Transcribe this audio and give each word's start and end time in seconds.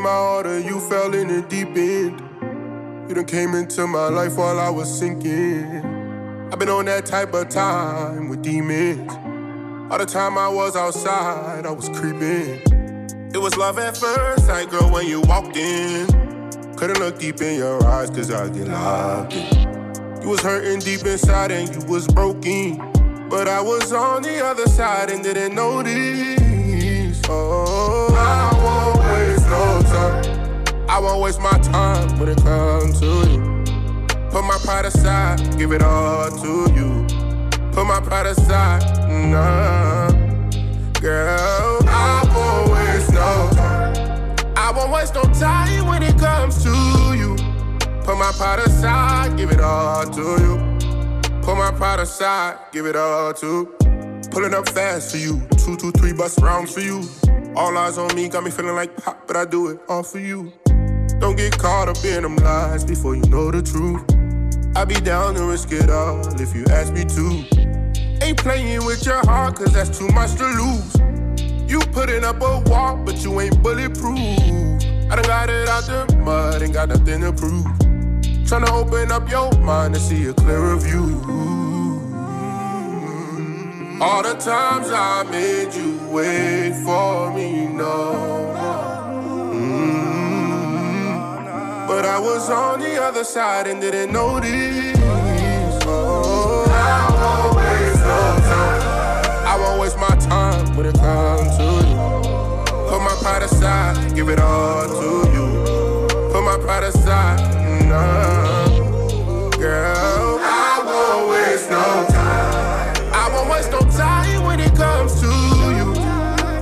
my 0.00 0.42
to 0.42 0.62
you, 0.62 0.80
fell 0.80 1.14
in 1.14 1.28
the 1.28 1.42
deep 1.42 1.68
end. 1.76 2.20
You 3.08 3.14
done 3.14 3.26
came 3.26 3.54
into 3.54 3.86
my 3.86 4.08
life 4.08 4.36
while 4.36 4.58
I 4.58 4.70
was 4.70 4.88
sinking. 4.98 6.48
I've 6.52 6.58
been 6.58 6.68
on 6.68 6.86
that 6.86 7.06
type 7.06 7.34
of 7.34 7.48
time 7.48 8.28
with 8.28 8.42
demons. 8.42 9.12
All 9.90 9.98
the 9.98 10.06
time 10.06 10.38
I 10.38 10.48
was 10.48 10.76
outside, 10.76 11.66
I 11.66 11.70
was 11.70 11.88
creeping. 11.88 12.62
It 13.34 13.38
was 13.38 13.56
love 13.56 13.78
at 13.78 13.96
first 13.96 14.46
sight, 14.46 14.70
girl, 14.70 14.90
when 14.90 15.06
you 15.06 15.20
walked 15.22 15.56
in. 15.56 16.06
Couldn't 16.76 16.98
look 16.98 17.18
deep 17.18 17.40
in 17.40 17.58
your 17.58 17.84
eyes, 17.84 18.10
cause 18.10 18.30
I 18.30 18.48
get 18.48 18.68
locked 18.68 19.34
in. 19.34 20.22
You 20.22 20.28
was 20.28 20.40
hurting 20.40 20.80
deep 20.80 21.04
inside 21.04 21.50
and 21.50 21.68
you 21.74 21.88
was 21.88 22.06
broken. 22.08 22.78
But 23.28 23.48
I 23.48 23.60
was 23.60 23.92
on 23.92 24.22
the 24.22 24.44
other 24.44 24.66
side 24.66 25.10
and 25.10 25.22
didn't 25.22 25.54
notice. 25.54 27.20
Oh, 27.28 27.59
I 30.90 30.98
won't 30.98 31.22
waste 31.22 31.40
my 31.40 31.56
time 31.58 32.18
when 32.18 32.28
it 32.30 32.42
comes 32.42 32.98
to 32.98 33.06
you. 33.06 33.64
Put 34.30 34.42
my 34.42 34.58
pride 34.64 34.86
aside, 34.86 35.56
give 35.56 35.70
it 35.70 35.82
all 35.82 36.28
to 36.28 36.72
you. 36.74 37.06
Put 37.70 37.84
my 37.86 38.00
pride 38.00 38.26
aside, 38.26 38.82
nah. 39.08 40.10
Girl, 41.00 41.78
I 41.86 42.24
won't 42.34 42.72
waste 42.72 43.12
no 43.12 43.50
time. 43.52 44.36
I 44.56 44.72
won't 44.72 44.90
waste 44.90 45.14
no 45.14 45.22
time 45.22 45.86
when 45.86 46.02
it 46.02 46.18
comes 46.18 46.60
to 46.64 46.70
you. 47.16 47.36
Put 48.02 48.18
my 48.18 48.32
pride 48.36 48.58
aside, 48.58 49.36
give 49.36 49.52
it 49.52 49.60
all 49.60 50.04
to 50.04 50.20
you. 50.20 50.56
Put 51.42 51.54
my 51.54 51.70
pride 51.70 52.00
aside, 52.00 52.58
give 52.72 52.86
it 52.86 52.96
all 52.96 53.32
to. 53.34 53.66
Pulling 54.32 54.54
up 54.54 54.68
fast 54.68 55.12
for 55.12 55.18
you, 55.18 55.40
two, 55.56 55.76
two, 55.76 55.92
three 55.92 56.12
bus 56.12 56.42
rounds 56.42 56.74
for 56.74 56.80
you. 56.80 57.04
All 57.54 57.78
eyes 57.78 57.96
on 57.96 58.12
me, 58.16 58.28
got 58.28 58.42
me 58.42 58.50
feeling 58.50 58.74
like 58.74 58.96
pop, 58.96 59.28
but 59.28 59.36
I 59.36 59.44
do 59.44 59.68
it 59.68 59.80
all 59.88 60.02
for 60.02 60.18
you. 60.18 60.52
Don't 61.20 61.36
get 61.36 61.56
caught 61.58 61.88
up 61.88 62.02
in 62.02 62.22
them 62.22 62.36
lies 62.36 62.82
before 62.82 63.14
you 63.14 63.22
know 63.28 63.50
the 63.50 63.62
truth. 63.62 64.02
I 64.74 64.86
be 64.86 64.94
down 64.94 65.34
to 65.34 65.44
risk 65.44 65.70
it 65.70 65.90
all 65.90 66.20
if 66.40 66.54
you 66.54 66.64
ask 66.70 66.92
me 66.94 67.04
to. 67.04 68.24
Ain't 68.24 68.38
playing 68.38 68.86
with 68.86 69.04
your 69.04 69.20
heart, 69.26 69.56
cause 69.56 69.72
that's 69.72 69.96
too 69.96 70.08
much 70.08 70.34
to 70.36 70.46
lose. 70.46 71.70
You 71.70 71.78
putting 71.92 72.24
up 72.24 72.40
a 72.40 72.60
wall, 72.70 72.96
but 72.96 73.22
you 73.22 73.38
ain't 73.38 73.62
bulletproof. 73.62 74.18
I 74.18 75.16
done 75.16 75.24
got 75.26 75.50
it 75.50 75.68
out 75.68 75.84
the 75.84 76.16
mud, 76.16 76.62
ain't 76.62 76.72
got 76.72 76.88
nothing 76.88 77.20
to 77.20 77.32
prove. 77.32 77.66
Tryna 78.48 78.70
open 78.70 79.12
up 79.12 79.30
your 79.30 79.52
mind 79.58 79.94
to 79.94 80.00
see 80.00 80.26
a 80.26 80.32
clearer 80.32 80.76
view. 80.76 81.20
All 84.00 84.22
the 84.22 84.34
times 84.34 84.88
I 84.90 85.24
made 85.30 85.74
you 85.74 85.98
wait 86.08 86.72
for 86.82 87.30
me, 87.34 87.66
no. 87.66 88.79
But 91.90 92.06
I 92.06 92.20
was 92.20 92.48
on 92.48 92.78
the 92.78 93.02
other 93.02 93.24
side 93.24 93.66
and 93.66 93.80
didn't 93.80 94.12
notice. 94.12 94.96
Oh, 95.86 96.64
I 96.70 97.10
won't 97.18 97.56
waste 97.56 98.00
no 98.12 98.20
time. 98.46 98.82
I 99.44 99.58
won't 99.58 99.80
waste 99.80 99.98
my 99.98 100.14
time 100.14 100.76
when 100.76 100.86
it 100.86 100.94
comes 100.94 101.56
to 101.56 101.64
you. 101.64 101.96
Put 102.88 103.00
my 103.02 103.16
pride 103.20 103.42
aside, 103.42 104.14
give 104.14 104.28
it 104.28 104.38
all 104.38 104.86
to 104.86 105.30
you. 105.32 106.06
Put 106.30 106.44
my 106.44 106.58
pride 106.62 106.84
aside, 106.84 107.40
nah. 107.88 108.68
Girl, 109.58 110.38
I 110.44 110.82
won't 110.86 111.30
waste 111.30 111.70
no 111.70 112.06
time. 112.08 113.12
I 113.12 113.28
won't 113.34 113.50
waste 113.50 113.72
no 113.72 113.80
time 113.80 114.44
when 114.44 114.60
it 114.60 114.76
comes 114.76 115.20
to 115.22 115.26
you. 115.26 115.92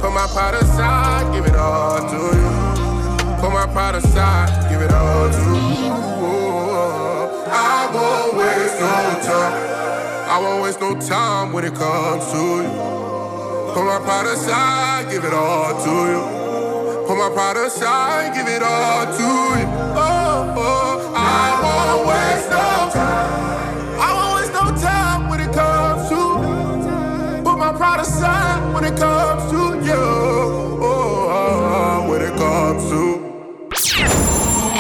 Put 0.00 0.10
my 0.10 0.26
pride 0.32 0.54
aside, 0.54 1.34
give 1.34 1.44
it 1.44 1.54
all 1.54 1.98
to 1.98 2.16
you. 2.16 2.67
Put 3.41 3.53
my 3.53 3.66
pride 3.66 3.94
aside, 3.94 4.69
give 4.69 4.82
it 4.82 4.91
all 4.93 5.31
to 5.31 5.38
you. 5.38 5.93
I 7.50 7.88
won't 7.94 8.37
waste 8.37 8.81
no 8.81 9.21
time. 9.22 9.54
I 10.28 10.41
won't 10.41 10.62
waste 10.65 10.81
no 10.81 10.99
time 11.00 11.53
when 11.53 11.65
it 11.65 11.75
comes 11.75 12.25
to 12.32 12.38
you. 12.38 13.72
Put 13.75 13.84
my 13.84 14.00
pride 14.03 14.27
aside, 14.27 15.10
give 15.10 15.25
it 15.25 15.32
all 15.32 15.72
to 15.84 15.91
you. 16.10 17.06
Put 17.06 17.16
my 17.16 17.31
pride 17.32 17.56
aside, 17.59 18.34
give 18.34 18.48
it 18.48 18.62
all 18.62 19.06
to 19.06 19.22
you. 19.22 19.66
Oh, 19.94 20.54
oh, 20.59 21.12
I 21.15 21.60
won't 21.62 22.09
waste 22.09 22.50
no 22.50 22.78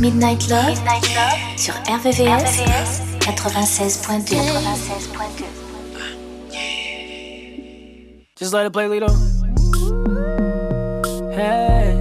Midnight 0.00 0.48
Love, 0.48 0.66
Midnight 0.66 1.08
Love 1.14 1.56
sur 1.56 1.72
RVVS, 1.88 2.60
96.2. 3.20 4.36
Just 8.38 8.52
let 8.52 8.66
it 8.66 8.72
play, 8.72 8.86
Lito. 8.88 9.08
Hey, 11.32 11.98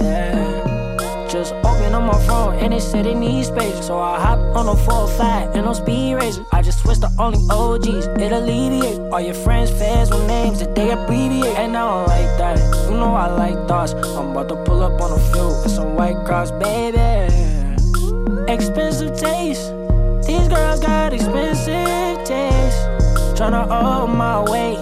yeah. 0.00 1.26
Just 1.28 1.54
open 1.54 1.66
up 1.66 1.69
my 2.10 2.26
phone 2.26 2.54
and 2.58 2.74
it 2.74 2.80
said 2.80 3.06
it 3.06 3.16
needs 3.16 3.48
space. 3.48 3.86
So 3.86 3.98
I 3.98 4.18
hop 4.20 4.38
on 4.56 4.68
a 4.68 4.76
405 4.76 5.54
and 5.54 5.66
on 5.66 5.74
speed 5.74 6.14
racer. 6.14 6.44
I 6.52 6.62
just 6.62 6.80
switched 6.80 7.02
to 7.02 7.10
only 7.18 7.38
OGs, 7.50 8.06
it 8.06 8.32
alleviates 8.32 8.98
All 9.12 9.20
your 9.20 9.34
friends, 9.34 9.70
fans 9.70 10.10
with 10.10 10.26
names 10.26 10.60
that 10.60 10.74
they 10.74 10.90
abbreviate. 10.90 11.56
And 11.56 11.76
I 11.76 11.80
don't 11.80 12.08
like 12.08 12.30
that. 12.38 12.58
You 12.88 12.96
know 12.96 13.14
I 13.14 13.28
like 13.28 13.56
thoughts. 13.68 13.92
I'm 13.92 14.30
about 14.30 14.48
to 14.48 14.56
pull 14.64 14.82
up 14.82 15.00
on 15.00 15.12
a 15.12 15.20
few 15.32 15.48
with 15.62 15.70
some 15.70 15.96
white 15.96 16.18
cross, 16.26 16.50
baby 16.50 17.30
expensive 18.50 19.16
taste. 19.16 19.72
These 20.26 20.48
girls 20.48 20.80
got 20.80 21.12
expensive 21.12 22.18
taste. 22.24 22.80
Tryna 23.36 23.66
hold 23.68 24.10
my 24.10 24.42
weight, 24.50 24.78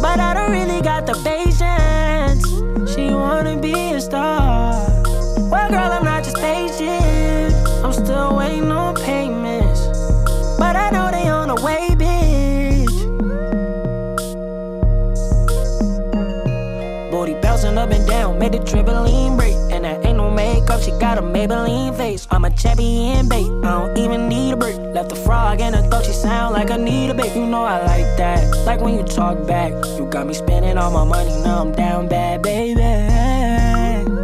but 0.00 0.18
I 0.18 0.34
don't 0.34 0.50
really 0.50 0.80
got 0.80 1.06
the 1.06 1.14
patience. 1.24 2.44
She 2.92 3.12
wanna 3.12 3.56
be 3.60 3.92
a 3.92 4.00
star. 4.00 4.35
Made 18.50 18.60
the 18.60 18.64
trampoline 18.64 19.36
break, 19.36 19.54
and 19.72 19.84
that 19.84 20.04
ain't 20.04 20.16
no 20.16 20.30
makeup. 20.30 20.80
She 20.80 20.92
got 20.92 21.18
a 21.18 21.22
Maybelline 21.22 21.96
face. 21.96 22.28
I'm 22.30 22.44
a 22.44 22.50
champion 22.50 23.28
babe. 23.28 23.64
I 23.64 23.70
don't 23.78 23.98
even 23.98 24.28
need 24.28 24.52
a 24.52 24.56
break. 24.56 24.76
Left 24.76 25.10
a 25.12 25.16
frog 25.16 25.60
in 25.60 25.74
her 25.74 25.82
throat. 25.88 26.04
She 26.04 26.12
sound 26.12 26.54
like 26.54 26.70
I 26.70 26.76
need 26.76 27.10
a 27.10 27.14
bait. 27.14 27.34
You 27.34 27.46
know 27.46 27.64
I 27.64 27.78
like 27.84 28.16
that. 28.18 28.44
Like 28.64 28.80
when 28.80 28.94
you 28.94 29.02
talk 29.02 29.46
back. 29.46 29.72
You 29.98 30.06
got 30.06 30.26
me 30.26 30.34
spending 30.34 30.78
all 30.78 30.92
my 30.92 31.04
money. 31.04 31.30
Now 31.42 31.62
I'm 31.62 31.72
down 31.72 32.08
bad, 32.08 32.42
baby. 32.42 32.82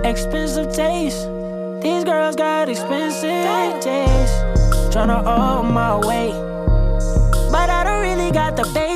Expensive 0.08 0.72
taste. 0.72 1.26
These 1.82 2.04
girls 2.04 2.36
got 2.36 2.68
expensive 2.68 3.80
taste. 3.82 4.34
Tryna 4.92 5.24
hold 5.24 5.66
my 5.66 5.96
way. 5.96 6.30
But 7.50 7.68
I 7.70 7.82
don't 7.84 8.02
really 8.02 8.30
got 8.30 8.56
the 8.56 8.64
patience. 8.72 8.91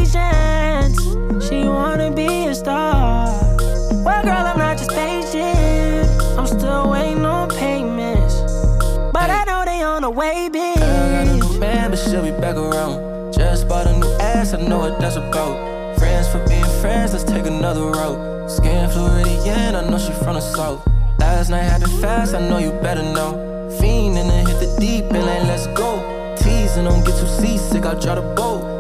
Know 10.07 10.13
the 10.13 10.19
way, 10.19 10.49
bitch. 10.51 10.77
A 10.77 11.25
new 11.25 11.59
man, 11.59 11.91
but 11.91 11.99
she'll 11.99 12.23
be 12.23 12.31
back 12.31 12.57
around. 12.57 13.33
Just 13.33 13.69
bought 13.69 13.87
a 13.87 13.99
new 13.99 14.13
ass, 14.21 14.55
I 14.55 14.61
know 14.61 14.79
what 14.79 15.01
that's 15.01 15.17
about. 15.17 15.99
Friends 15.99 16.29
for 16.29 16.45
being 16.49 16.65
friends, 16.81 17.13
let's 17.13 17.25
take 17.25 17.47
another 17.47 17.87
route. 17.87 18.51
Skin 18.51 18.89
Floridian, 18.91 19.75
I 19.75 19.89
know 19.89 19.99
she 19.99 20.13
from 20.13 20.35
the 20.35 20.41
south. 20.41 20.87
Last 21.19 21.51
night 21.51 21.63
happened 21.63 22.01
fast, 22.01 22.35
I 22.35 22.41
know 22.49 22.59
you 22.59 22.73
better 22.83 23.03
know. 23.03 23.33
Fiend 23.81 24.17
and 24.19 24.31
then 24.31 24.47
hit 24.47 24.61
the 24.61 24.77
deep 24.79 25.05
and 25.05 25.27
like, 25.27 25.43
let's 25.45 25.67
go. 25.69 26.37
Teasing, 26.39 26.85
don't 26.85 27.05
get 27.05 27.19
too 27.19 27.27
seasick, 27.27 27.85
I'll 27.85 27.99
draw 27.99 28.15
the 28.15 28.35
boat. 28.35 28.76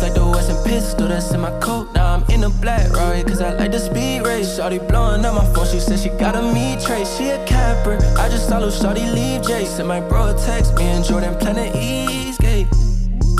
Like 0.00 0.14
the 0.14 0.26
Western 0.26 0.56
pistol 0.64 1.06
that's 1.06 1.30
in 1.32 1.40
my 1.40 1.56
coat. 1.60 1.94
Now 1.94 2.14
I'm 2.14 2.24
in 2.28 2.42
a 2.42 2.48
black 2.48 2.90
Rari, 2.92 3.22
cause 3.22 3.40
I 3.40 3.52
like 3.54 3.70
the 3.70 3.78
speed 3.78 4.22
race. 4.26 4.56
Shorty 4.56 4.78
blowing 4.78 5.24
up 5.24 5.34
my 5.34 5.44
phone, 5.54 5.66
she 5.66 5.78
said 5.78 6.00
she 6.00 6.08
got 6.08 6.34
a 6.34 6.42
me 6.42 6.76
trace. 6.84 7.16
She 7.16 7.28
a 7.28 7.38
capper, 7.46 7.98
I 8.18 8.28
just 8.28 8.48
saw 8.48 8.58
little 8.58 8.72
Shorty 8.72 9.06
leave 9.06 9.42
Jason. 9.46 9.86
My 9.86 10.00
bro 10.00 10.34
text 10.36 10.74
me 10.76 10.84
and 10.84 11.04
Jordan 11.04 11.36
Planet 11.38 11.76
Eastgate. 11.76 12.66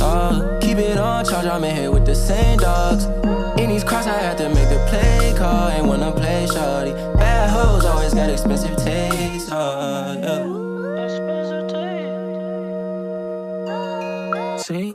Uh, 0.00 0.60
keep 0.60 0.78
it 0.78 0.98
on 0.98 1.24
charge, 1.24 1.46
I'm 1.46 1.64
in 1.64 1.74
here 1.74 1.90
with 1.90 2.06
the 2.06 2.14
same 2.14 2.58
dogs. 2.58 3.06
In 3.60 3.70
these 3.70 3.82
cross, 3.82 4.06
I 4.06 4.18
had 4.18 4.38
to 4.38 4.48
make 4.48 4.68
the 4.68 4.78
play 4.88 5.34
call. 5.36 5.68
Ain't 5.70 5.86
wanna 5.86 6.12
play 6.12 6.46
shorty. 6.46 6.92
Bad 7.18 7.50
hoes 7.50 7.84
always 7.84 8.14
got 8.14 8.30
expensive 8.30 8.76
taste. 8.76 9.50
Uh, 9.50 10.16
yeah. 10.22 10.62
See? 14.58 14.94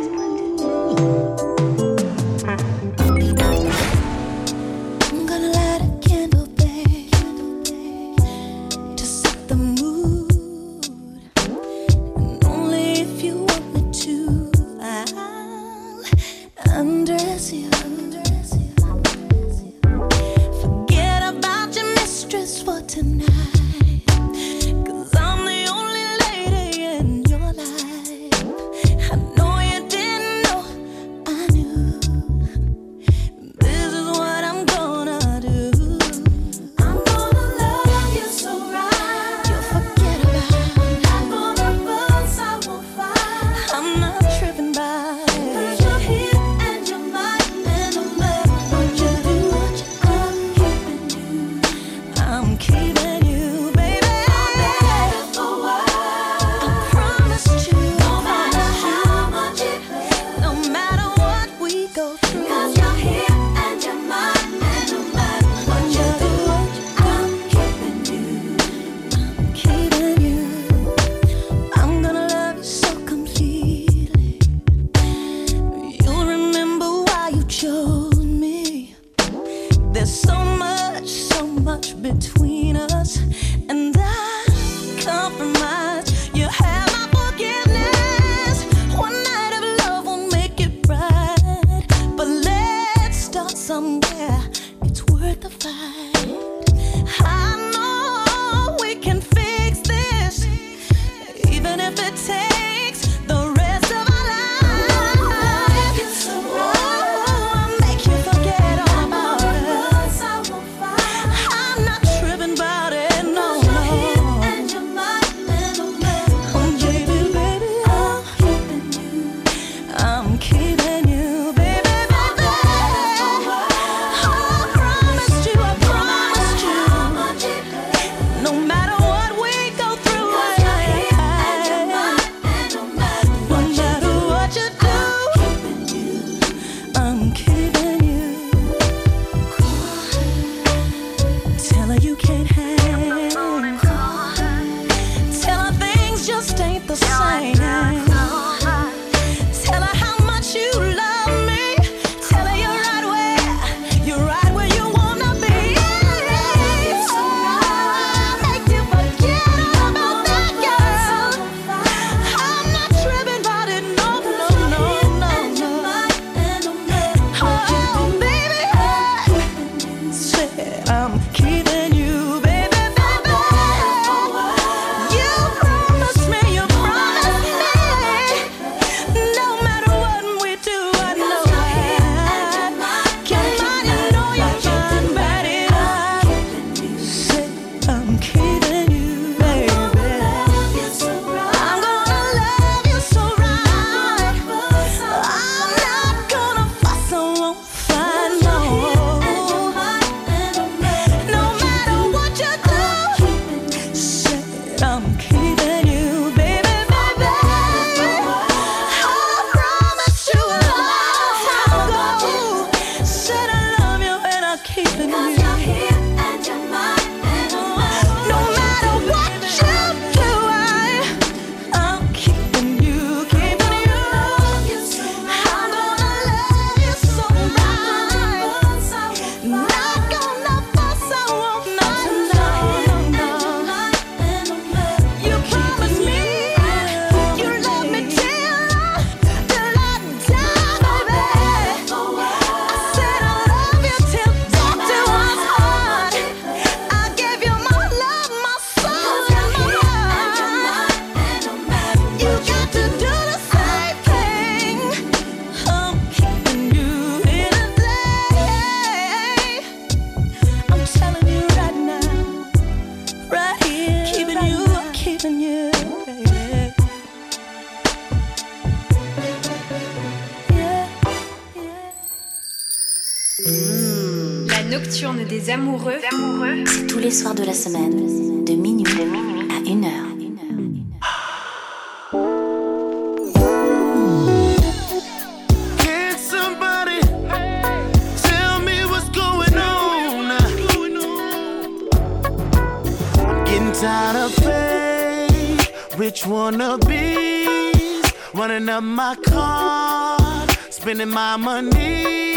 wannabes, 296.51 298.33
running 298.33 298.67
up 298.69 298.83
my 298.83 299.15
card, 299.25 300.49
spending 300.69 301.09
my 301.09 301.37
money, 301.37 302.35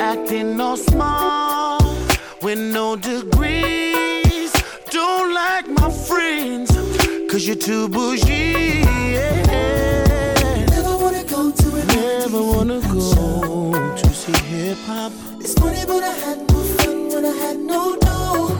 acting 0.00 0.60
all 0.60 0.76
smart 0.76 1.82
with 2.42 2.58
no 2.58 2.96
degrees. 2.96 4.52
Don't 4.90 5.32
like 5.34 5.68
my 5.68 5.90
friends, 5.90 6.70
cause 7.30 7.46
you're 7.46 7.56
too 7.56 7.88
bougie. 7.88 8.80
Yeah. 9.14 10.66
Never 10.70 10.96
wanna 10.96 11.24
go 11.24 11.50
to 11.50 11.76
an 11.76 11.86
Never 11.86 12.42
wanna 12.42 12.80
go 12.80 13.94
to 13.96 14.08
see 14.14 14.32
hip 14.46 14.78
hop. 14.86 15.12
It's 15.40 15.54
funny, 15.54 15.84
but 15.86 16.02
I 16.02 16.12
had 16.24 16.38
more 16.50 16.64
fun 16.76 17.08
when 17.10 17.24
I 17.24 17.36
had 17.44 17.58
no 17.58 17.96
dough. 17.96 18.58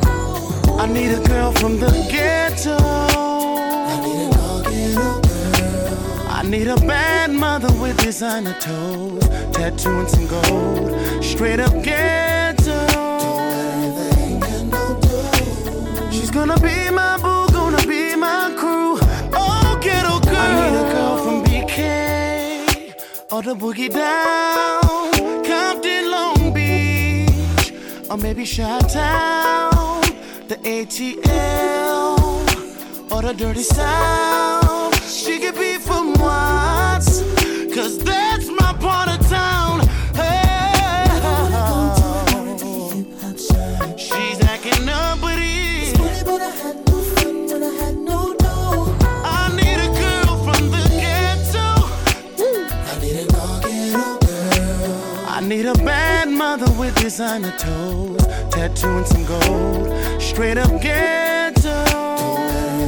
I 0.78 0.86
need 0.86 1.12
a 1.12 1.20
girl 1.28 1.52
from 1.52 1.78
the 1.78 1.90
ghetto. 2.10 3.31
I 4.94 4.98
need 4.98 4.98
a 4.98 5.04
dog 5.04 5.26
and 5.26 5.74
a 5.74 5.98
girl. 5.98 6.26
I 6.28 6.42
need 6.42 6.68
a 6.68 6.76
bad 6.76 7.30
mother 7.30 7.72
with 7.80 7.96
designer 8.02 8.56
toes, 8.60 9.26
tattoo 9.52 9.90
and 9.90 10.10
some 10.10 10.26
gold, 10.26 11.24
straight 11.24 11.60
up 11.60 11.72
ghetto. 11.82 12.86
They 13.96 14.22
ain't 14.22 14.40
got 14.40 14.64
no 14.64 15.00
dough. 15.00 16.10
She's 16.10 16.30
gonna 16.30 16.58
be 16.60 16.90
my 16.90 17.16
boo, 17.18 17.48
gonna 17.52 17.86
be 17.86 18.16
my 18.16 18.54
crew. 18.58 18.98
Oh, 19.32 19.78
ghetto 19.80 20.20
girl. 20.20 20.36
I 20.36 20.70
need 20.70 20.76
a 20.76 20.92
girl 20.92 21.16
from 21.24 21.44
BK 21.44 22.94
or 23.32 23.42
the 23.42 23.54
boogie 23.54 23.90
down, 23.90 25.12
Compton, 25.44 26.10
Long 26.10 26.52
Beach, 26.52 27.72
or 28.10 28.16
maybe 28.18 28.44
Chi 28.44 28.78
Town, 28.80 30.02
the 30.48 30.56
ATL, 30.64 32.18
or 33.10 33.22
the 33.22 33.32
Dirty 33.32 33.62
South. 33.62 34.61
Need 55.56 55.66
a 55.66 55.74
bad 55.84 56.30
mother 56.30 56.70
with 56.78 56.94
designer 56.94 57.52
toes, 57.58 58.24
tattoo 58.50 58.88
and 58.88 59.06
some 59.06 59.24
gold, 59.26 59.86
straight 60.20 60.56
up 60.56 60.80
ghetto. 60.80 61.78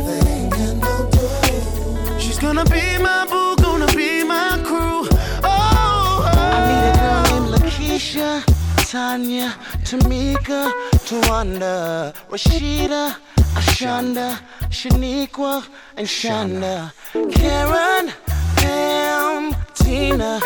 They 0.07 0.21
ain't 0.33 0.51
got 0.51 0.77
no 0.77 1.11
dough. 1.11 2.19
She's 2.19 2.39
gonna 2.39 2.65
be 2.65 2.97
my 2.99 3.27
boo, 3.31 3.55
gonna 3.63 3.93
be 3.95 4.25
my 4.25 4.59
crew. 4.65 5.07
Oh, 5.43 5.53
oh. 5.53 6.31
I 6.55 6.59
need 6.71 6.85
a 6.89 6.93
girl 7.03 7.23
named 7.33 7.49
Lakeisha, 7.55 8.31
Tanya, 8.91 9.49
Tamika, 9.89 10.73
Tawanda, 11.09 12.15
Rashida, 12.31 13.15
Ashanda, 13.61 14.41
Shaniqua, 14.71 15.67
and 15.99 16.09
Shanda, 16.09 16.93
Karen, 17.31 18.11
Pam, 18.57 19.55
Tina, 19.75 20.41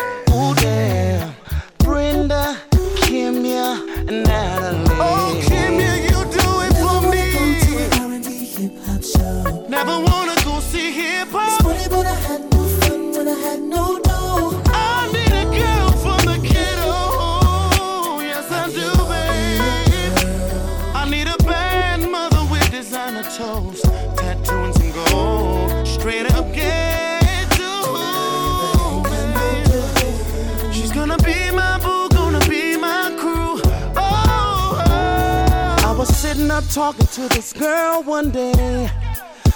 up 36.59 36.69
talking 36.71 37.07
to 37.07 37.21
this 37.29 37.53
girl 37.53 38.03
one 38.03 38.31
day, 38.31 38.89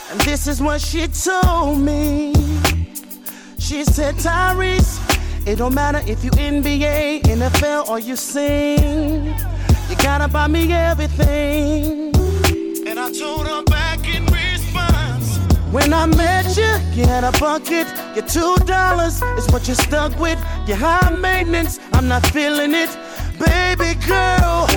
and 0.10 0.22
this 0.22 0.48
is 0.48 0.62
what 0.62 0.80
she 0.80 1.06
told 1.08 1.78
me. 1.78 2.34
She 3.60 3.84
said, 3.84 4.16
Tyrese, 4.16 5.00
it 5.46 5.58
don't 5.58 5.74
matter 5.74 6.02
if 6.08 6.24
you 6.24 6.32
NBA, 6.32 7.24
NFL, 7.24 7.90
or 7.90 8.00
you 8.00 8.16
sing. 8.16 9.26
You 9.90 9.96
gotta 9.98 10.30
buy 10.30 10.48
me 10.48 10.72
everything. 10.72 12.16
And 12.88 12.98
I 12.98 13.12
told 13.12 13.48
her 13.48 13.64
back 13.64 14.00
in 14.08 14.26
response. 14.28 15.38
When 15.74 15.94
I 15.94 16.06
met 16.06 16.56
you, 16.56 16.74
you 16.96 17.06
had 17.06 17.26
a 17.26 17.38
bucket. 17.38 17.88
Your 18.16 18.26
two 18.28 18.56
dollars 18.66 19.22
is 19.38 19.52
what 19.52 19.68
you're 19.68 19.76
stuck 19.76 20.18
with. 20.20 20.40
Your 20.68 20.78
high 20.78 21.10
maintenance, 21.10 21.82
I'm 21.92 22.08
not 22.08 22.26
feeling 22.28 22.74
it. 22.74 22.98
Baby 23.40 24.00
girl, 24.08 24.68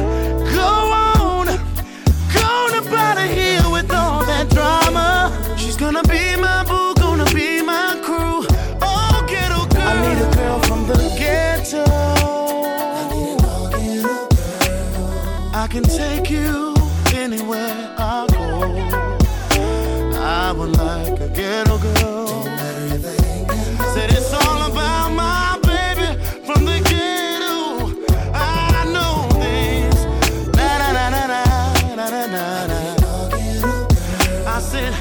I. 34.56 34.58
Said 34.58 34.94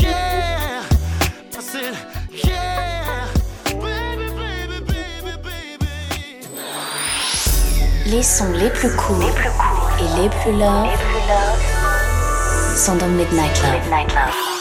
yeah. 0.00 0.82
I 1.56 1.60
said, 1.60 1.94
yeah. 2.44 3.26
Baby, 3.66 4.28
baby. 4.36 5.82
Les 8.06 8.22
sons 8.22 8.52
les 8.52 8.70
plus 8.70 8.90
courts 8.96 9.81
et 10.02 10.22
les 10.22 10.28
plus 10.28 10.52
love 10.52 10.88
sont 12.76 12.96
dans 12.96 13.08
Midnight 13.08 13.62
Love. 13.62 14.52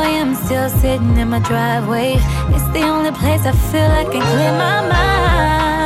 A.m. 0.00 0.34
still 0.34 0.68
sitting 0.68 1.16
in 1.18 1.28
my 1.28 1.38
driveway. 1.40 2.14
It's 2.54 2.68
the 2.72 2.82
only 2.82 3.10
place 3.10 3.44
I 3.44 3.52
feel 3.52 3.90
I 3.90 4.04
can 4.04 4.22
clear 4.22 4.52
my 4.52 4.88
mind. 4.88 5.77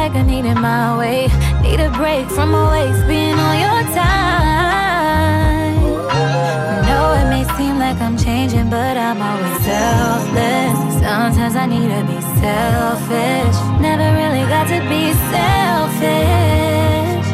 Like 0.00 0.14
I 0.14 0.22
needed 0.22 0.54
my 0.54 0.96
way. 0.96 1.28
Need 1.60 1.80
a 1.80 1.90
break 2.00 2.26
from 2.36 2.54
always 2.54 2.96
being 3.04 3.38
on 3.48 3.56
your 3.66 3.82
time. 3.92 5.76
know 6.88 7.06
it 7.20 7.26
may 7.34 7.44
seem 7.56 7.74
like 7.84 7.98
I'm 8.06 8.16
changing, 8.16 8.70
but 8.70 8.94
I'm 9.06 9.20
always 9.28 9.58
selfless. 9.68 10.76
Sometimes 11.04 11.54
I 11.62 11.66
need 11.74 11.88
to 11.96 12.02
be 12.12 12.18
selfish. 12.40 13.56
Never 13.88 14.08
really 14.20 14.44
got 14.54 14.66
to 14.74 14.80
be 14.92 15.04
selfish. 15.34 17.26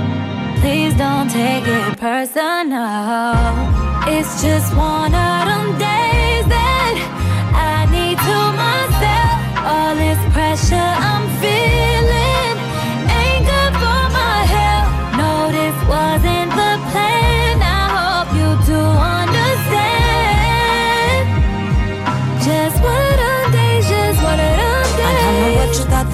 Please 0.60 0.94
don't 1.04 1.28
take 1.30 1.66
it 1.78 1.90
personal. 2.08 3.46
It's 4.14 4.32
just 4.42 4.68
one 4.74 5.14
of 5.28 5.38
them 5.50 5.66
days 5.86 6.44
that 6.56 6.94
I 7.70 7.76
need 7.96 8.18
to 8.28 8.38
myself. 8.64 9.36
All 9.70 9.92
this 10.02 10.20
pressure 10.34 10.90
I'm 11.10 11.24
feeling 11.40 11.75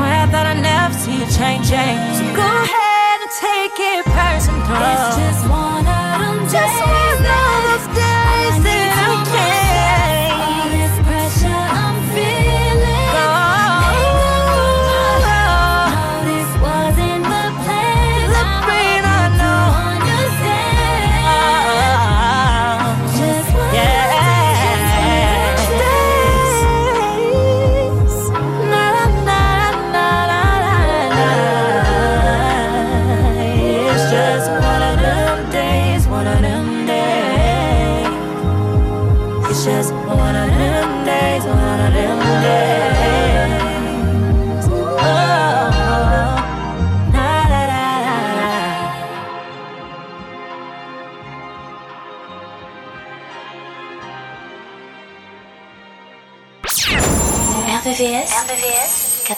swear 0.00 0.26
that 0.32 0.46
I 0.46 0.54
never 0.54 0.94
see 0.96 1.20
you 1.20 1.28
changing. 1.28 1.96
So 2.16 2.24
go 2.32 2.48
ahead 2.64 3.18
and 3.20 3.32
take 3.36 3.76
it 3.92 4.04
personal. 4.08 4.64
It's 4.64 5.16
just 5.20 5.44
one 5.44 5.84
of 5.84 6.20
them 6.24 6.38
days. 6.48 7.09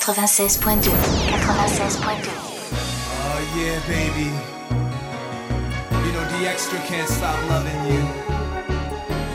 96.2. 0.02 0.90
Oh, 3.24 3.40
yeah, 3.54 3.78
baby. 3.86 4.34
You 6.04 6.12
know, 6.12 6.24
the 6.40 6.48
extra 6.48 6.76
can't 6.80 7.08
stop 7.08 7.38
loving 7.48 7.84
you. 7.86 8.02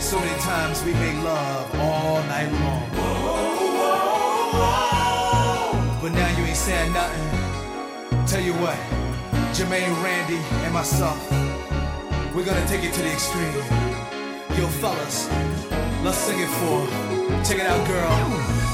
So 0.01 0.19
many 0.19 0.37
times 0.41 0.83
we 0.83 0.91
make 0.95 1.23
love 1.23 1.73
all 1.79 2.21
night 2.23 2.51
long. 2.51 2.89
But 6.01 6.11
now 6.11 6.37
you 6.37 6.43
ain't 6.43 6.57
saying 6.57 6.91
nothing. 6.91 8.27
Tell 8.27 8.41
you 8.41 8.53
what, 8.55 8.75
Jermaine, 9.55 10.03
Randy, 10.03 10.41
and 10.65 10.73
myself, 10.73 11.17
we're 12.35 12.43
gonna 12.43 12.67
take 12.67 12.83
it 12.83 12.91
to 12.93 13.01
the 13.01 13.13
extreme. 13.13 13.63
Yo, 14.59 14.67
fellas, 14.67 15.29
let's 16.03 16.17
sing 16.17 16.41
it 16.41 16.49
for. 16.59 16.85
Check 17.45 17.59
it 17.59 17.67
out, 17.67 17.87
girl. 17.87 18.66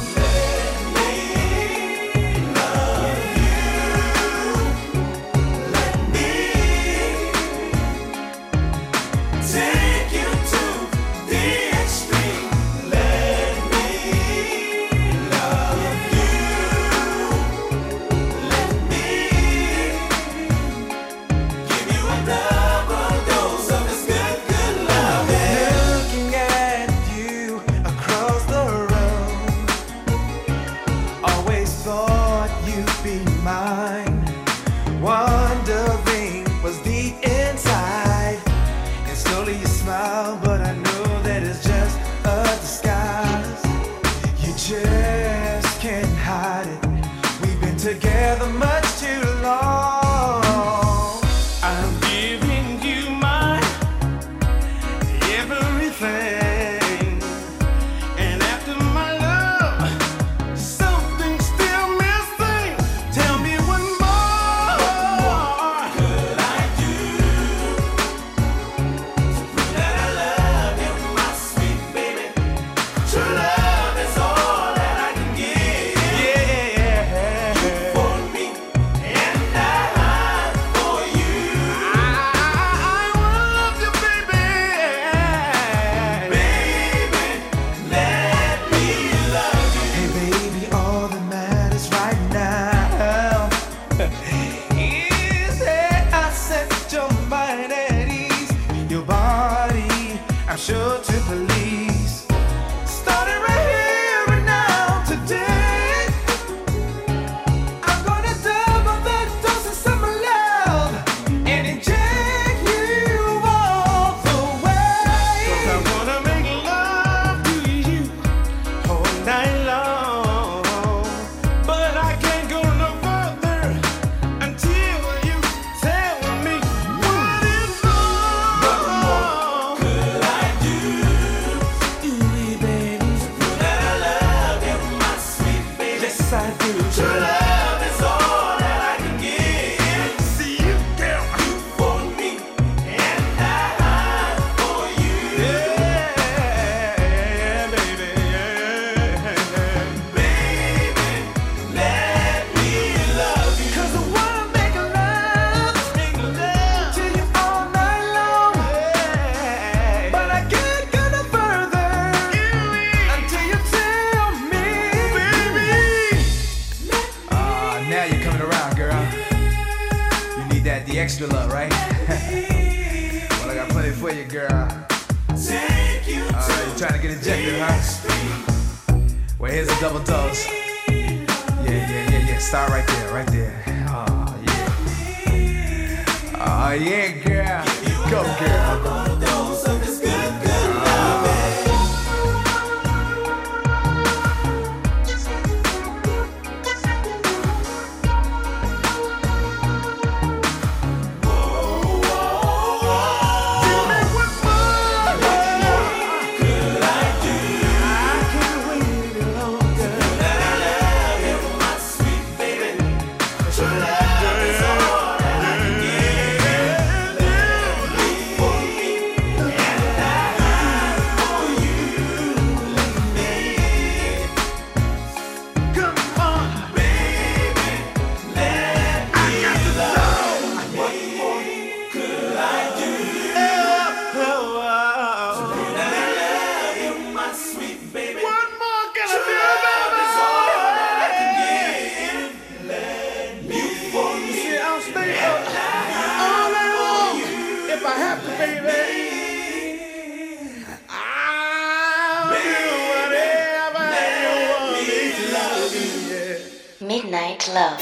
Midnight 257.14 257.48
Love. 257.54 257.80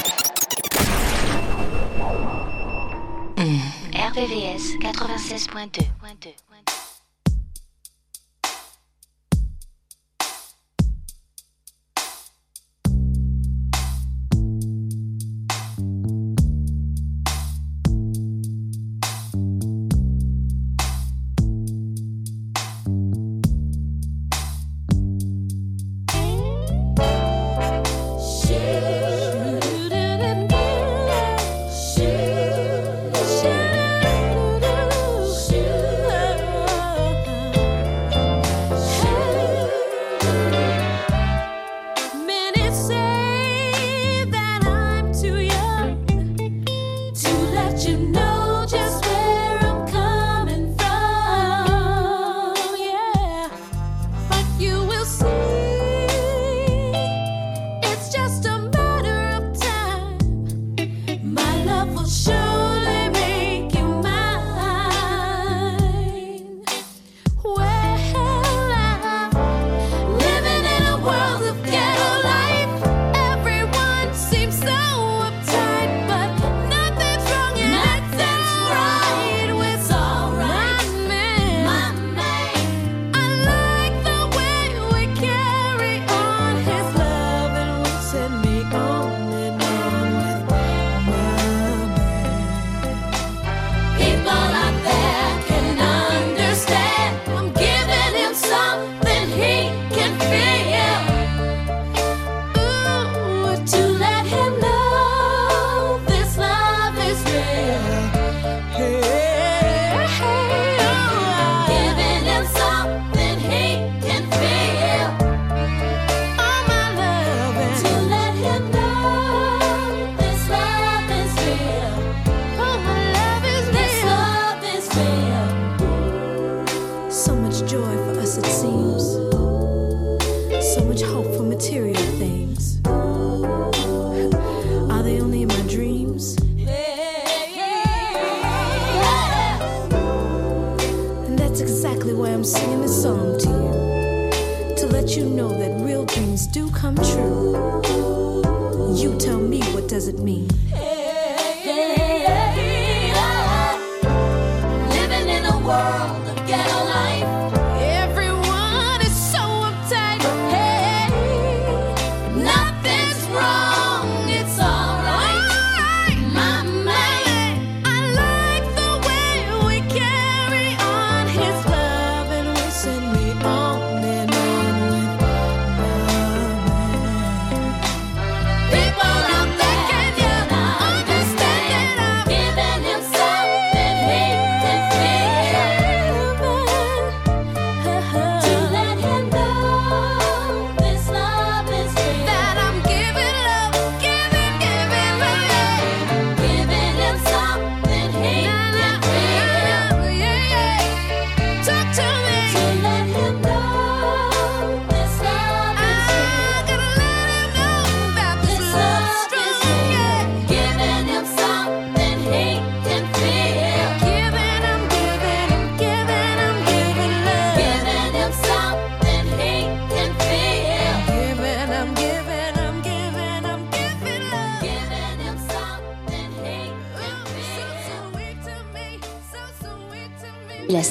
Hmm. 3.38 3.60
RVVS 3.96 4.76
96.2. 4.82 6.51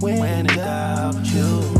when, 0.00 0.18
when 0.18 0.46
without 0.46 1.14
you. 1.26 1.79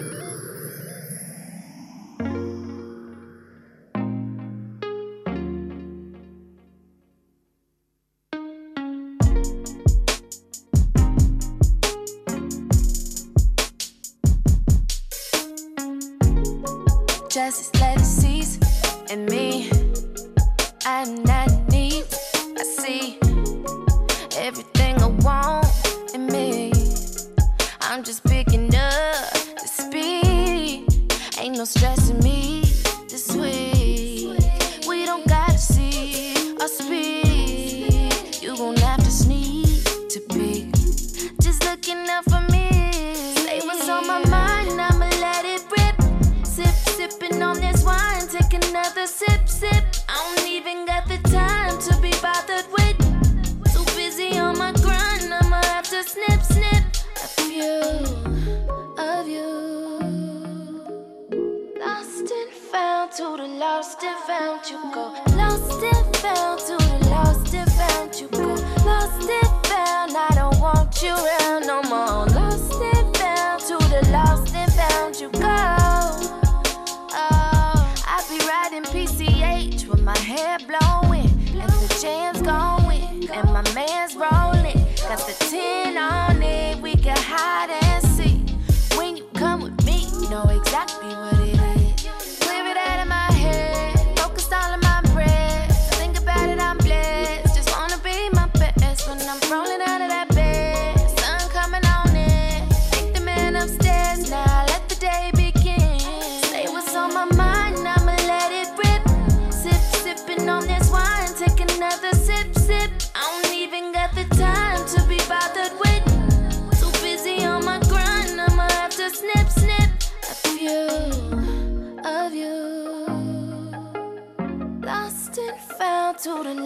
hair. 80.23 80.50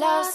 lost 0.05 0.34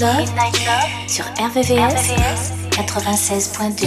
Love. 0.00 0.26
Sur 1.06 1.24
RVVS, 1.38 2.52
96.2. 2.70 3.86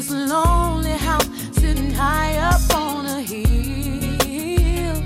this 0.00 0.10
lonely 0.10 0.92
house, 0.92 1.28
sitting 1.52 1.90
high 1.90 2.34
up 2.38 2.74
on 2.74 3.04
a 3.04 3.20
hill. 3.20 4.96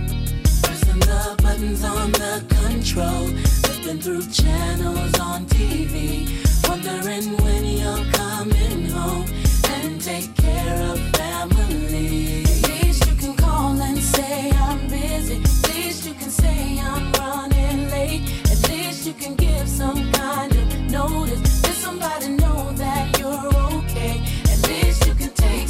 Pressing 0.62 1.01
the 1.01 1.34
buttons 1.42 1.82
on 1.82 2.12
the 2.12 2.45
control. 2.61 3.26
Flipping 3.62 4.01
through 4.01 4.22
channels 4.30 5.18
on 5.18 5.47
TV. 5.47 6.28
Wondering 6.68 7.26
when 7.42 7.64
you're 7.64 8.07
coming 8.12 8.88
home 8.88 9.26
and 9.74 10.01
take 10.01 10.32
care 10.36 10.78
of 10.90 10.99
family. 11.16 12.45
At 12.45 12.68
least 12.68 13.07
you 13.09 13.16
can 13.16 13.34
call 13.36 13.72
and 13.82 13.99
say 13.99 14.53
I'm 14.53 14.80
busy. 14.88 15.38
At 15.38 15.74
least 15.74 16.07
you 16.07 16.14
can 16.14 16.30
say 16.30 16.78
I'm 16.78 17.11
running 17.14 17.90
late. 17.90 18.22
At 18.53 18.68
least 18.70 19.07
you 19.07 19.14
can 19.14 19.34
give 19.34 19.68
some 19.68 20.14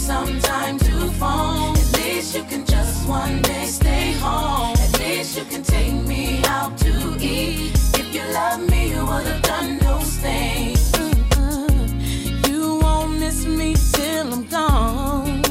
you 0.06 0.10
can 0.10 0.26
take 0.26 0.40
some 0.40 0.40
time 0.40 0.78
to 0.78 1.10
phone. 1.18 1.76
At 1.76 1.92
least 1.98 2.36
you 2.36 2.44
can 2.44 2.66
just 2.66 3.08
one 3.08 3.42
day 3.42 3.66
stay 3.66 4.12
home. 4.12 4.76
At 4.76 4.98
least 4.98 5.38
you 5.38 5.44
can 5.44 5.62
take 5.62 5.94
me 6.06 6.42
out 6.46 6.76
to 6.78 7.16
eat. 7.20 7.72
If 7.94 8.14
you 8.14 8.22
love 8.32 8.60
me, 8.70 8.90
you 8.90 9.04
would 9.06 9.26
have 9.26 9.42
done 9.42 9.78
those 9.78 10.16
things. 10.18 10.92
Mm-mm. 10.92 12.48
You 12.48 12.78
won't 12.82 13.18
miss 13.18 13.46
me 13.46 13.74
till 13.92 14.32
I'm 14.32 14.44
gone. 14.48 15.42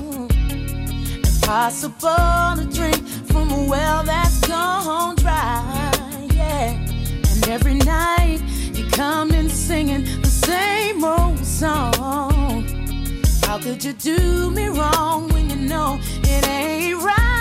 Impossible 1.24 2.56
to 2.58 2.68
drink 2.72 3.08
from 3.28 3.52
a 3.52 3.66
well 3.70 4.04
that's 4.04 4.48
gone 4.48 5.16
dry. 5.16 5.92
Yeah. 6.34 6.72
And 7.32 7.48
every 7.50 7.76
night 7.76 8.42
you 8.74 8.90
come 8.92 9.32
in 9.32 9.50
singing 9.50 10.04
the 10.22 10.28
same 10.28 11.04
old 11.04 11.44
song. 11.46 12.33
How 13.54 13.60
could 13.60 13.84
you 13.84 13.94
do 13.94 14.50
me 14.50 14.66
wrong 14.66 15.28
when 15.30 15.48
you 15.48 15.56
know 15.56 16.00
it 16.24 16.48
ain't 16.48 17.00
right, 17.04 17.33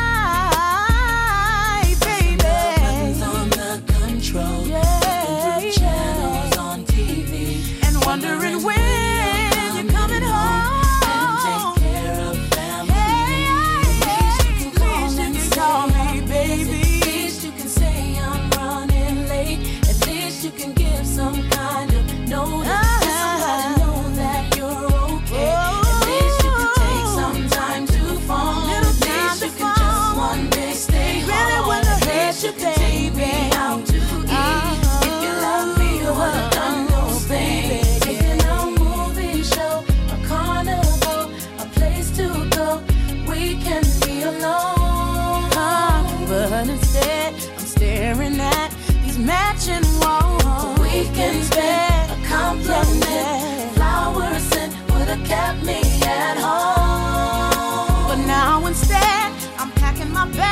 but 46.63 46.71
instead 46.71 47.35
I'm 47.35 47.59
staring 47.59 48.39
at 48.39 48.71
these 49.03 49.19
matching 49.19 49.83
walls. 49.99 50.45
A 50.45 50.81
weekend 50.81 51.43
spent, 51.45 52.11
a 52.13 52.29
compliment, 52.29 53.75
flowers 53.75 54.43
sent 54.43 54.73
would 54.93 55.09
have 55.09 55.27
kept 55.27 55.65
me 55.65 55.81
at 56.05 56.37
home. 56.39 58.07
But 58.09 58.27
now 58.27 58.65
instead, 58.65 59.33
I'm 59.59 59.73
packing 59.73 60.13
my 60.13 60.31
bag. 60.31 60.52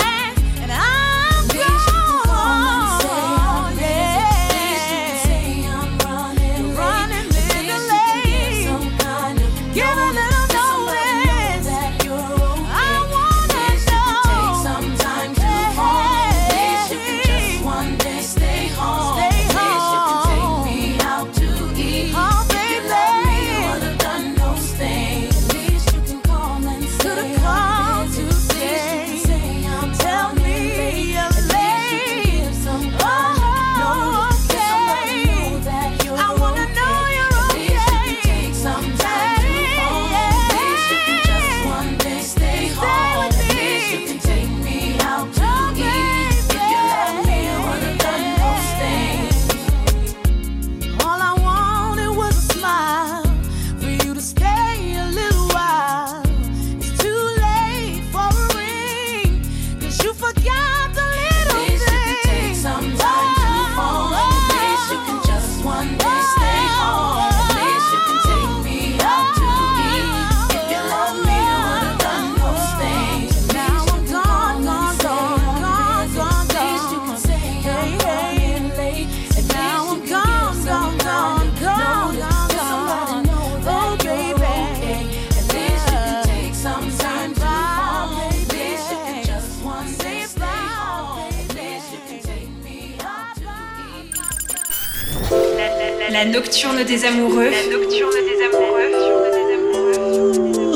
Nocturne 96.41 96.83
des 96.85 97.05
amoureux. 97.05 97.51
La 97.51 97.67
nocturne 97.71 98.13
des 98.13 98.41
amoureux. 98.47 98.91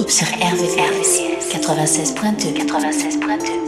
Sur 0.07 0.27
RVCS 0.27 1.11
96.2 1.51 2.53
96.2 2.53 3.65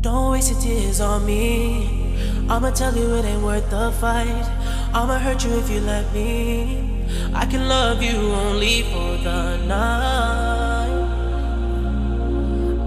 Don't 0.00 0.30
waste 0.30 0.50
your 0.50 0.60
tears 0.60 1.00
on 1.02 1.26
me. 1.26 2.14
I'ma 2.48 2.70
tell 2.70 2.96
you 2.96 3.16
it 3.16 3.24
ain't 3.26 3.42
worth 3.42 3.68
the 3.68 3.92
fight. 4.00 4.63
I'ma 4.96 5.18
hurt 5.18 5.42
you 5.44 5.58
if 5.58 5.68
you 5.68 5.80
let 5.80 6.12
me. 6.14 6.78
I 7.34 7.46
can 7.46 7.68
love 7.68 8.00
you 8.00 8.16
only 8.16 8.82
for 8.82 9.16
the 9.26 9.56
night. 9.66 10.94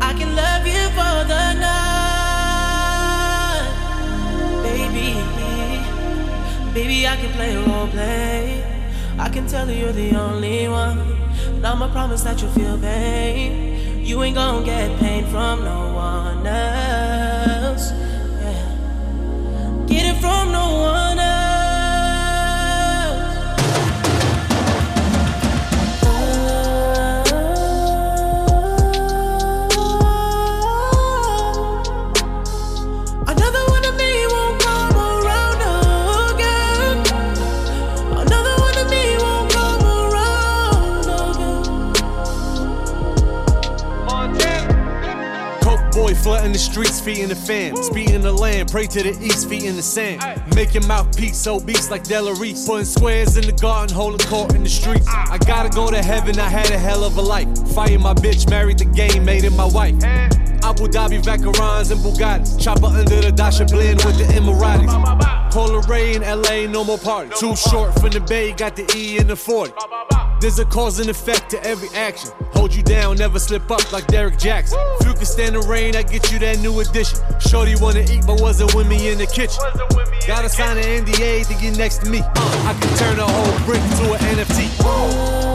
I 0.02 0.14
can 0.14 0.34
love 0.34 0.66
you 0.66 0.88
for 0.96 1.26
the 1.34 1.54
night. 1.66 2.08
Baby, 4.64 5.20
baby, 6.74 7.06
I 7.06 7.18
can 7.18 7.32
play 7.34 7.58
role 7.58 7.88
play. 7.90 8.64
I 9.20 9.28
can 9.28 9.46
tell 9.46 9.70
you 9.70 9.76
you're 9.76 9.92
the 9.92 10.16
only 10.16 10.70
one. 10.70 11.00
And 11.56 11.68
I'ma 11.68 11.92
promise 11.92 12.24
that 12.24 12.42
you'll 12.42 12.52
feel 12.52 12.78
pain. 12.80 14.06
You 14.06 14.24
ain't 14.24 14.36
gonna 14.36 14.66
get 14.66 14.98
pain 15.02 15.26
from 15.26 15.66
no 15.66 15.94
one 15.94 16.48
else. 16.48 17.92
Yeah. 17.92 19.86
Get 19.88 20.16
it 20.16 20.22
from 20.22 20.54
no 20.54 20.72
one 20.80 20.97
streets, 46.68 47.00
feet 47.00 47.20
in 47.20 47.30
the 47.30 47.36
fan. 47.36 47.76
Speed 47.82 48.12
in 48.12 48.22
the 48.22 48.32
land, 48.32 48.70
pray 48.70 48.88
to 48.88 49.04
the 49.04 49.18
east, 49.22 49.50
feet 49.50 49.64
in 49.64 49.76
the 49.76 49.82
sand. 49.82 50.22
Make 50.56 50.74
your 50.74 50.86
mouthpiece 50.86 51.38
so 51.38 51.60
beats 51.60 51.90
like 51.90 52.04
Delarice. 52.04 52.68
Putting 52.68 52.86
squares 52.86 53.38
in 53.38 53.46
the 53.46 53.54
garden, 53.54 53.96
holding 53.96 54.26
court 54.28 54.54
in 54.54 54.64
the 54.64 54.70
streets. 54.70 55.08
I 55.08 55.38
gotta 55.38 55.70
go 55.70 55.90
to 55.90 56.02
heaven, 56.02 56.40
I 56.40 56.50
had 56.50 56.70
a 56.72 56.78
hell 56.78 57.04
of 57.04 57.18
a 57.18 57.22
life. 57.22 57.48
Fighting 57.74 58.02
my 58.02 58.14
bitch, 58.14 58.50
married 58.50 58.80
the 58.80 58.86
game, 58.86 59.24
made 59.26 59.44
it 59.44 59.54
my 59.54 59.66
wife. 59.66 59.96
Abu 60.64 60.88
Dhabi, 60.88 61.22
Vacarons, 61.24 61.92
and 61.92 62.02
Bugattis. 62.02 62.60
Chopper 62.60 62.88
under 62.88 63.22
the 63.22 63.32
Dasha 63.32 63.66
blend 63.66 64.04
with 64.04 64.18
the 64.18 64.26
Emiratis. 64.26 65.52
Polar 65.52 65.82
Ray 65.82 66.16
in 66.16 66.22
LA, 66.22 66.70
no 66.70 66.84
more 66.84 66.98
party. 66.98 67.32
Too 67.40 67.56
short 67.56 67.94
from 68.00 68.10
the 68.10 68.20
Bay, 68.20 68.52
got 68.52 68.76
the 68.76 68.86
E 68.96 69.18
in 69.18 69.28
the 69.28 69.36
40. 69.36 69.72
There's 70.40 70.60
a 70.60 70.66
cause 70.66 71.00
and 71.00 71.10
effect 71.10 71.50
to 71.52 71.64
every 71.64 71.90
action. 71.98 72.30
Hold 72.54 72.76
you 72.76 72.84
down, 72.84 73.18
never 73.18 73.40
slip 73.40 73.72
up 73.72 73.92
like 73.92 74.06
Derek 74.08 74.38
Jackson. 74.38 74.78
If 75.00 75.08
you 75.08 75.14
can 75.14 75.26
stand 75.26 75.56
the 75.56 75.62
rain, 75.62 75.96
I 75.96 76.04
get 76.04 76.32
you 76.32 76.38
that 76.40 76.60
new 76.60 76.80
addition. 76.80 77.20
Shorty 77.40 77.76
wanna 77.82 78.02
eat, 78.02 78.24
but 78.28 78.40
wasn't 78.40 78.76
with 78.76 78.88
me 78.88 79.10
in 79.10 79.18
the 79.18 79.26
kitchen. 79.26 79.64
Gotta 80.28 80.50
sign 80.50 80.78
an 80.78 81.06
NDA 81.06 81.48
to 81.48 81.54
get 81.56 81.78
next 81.78 82.04
to 82.04 82.10
me. 82.10 82.20
Uh, 82.20 82.68
I 82.70 82.78
can 82.80 82.98
turn 82.98 83.20
a 83.20 83.26
whole 83.26 83.66
brick 83.66 83.82
to 83.82 84.14
an 84.14 84.38
NFT. 84.38 84.68
Another 84.82 85.47